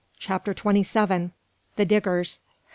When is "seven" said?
0.81-1.31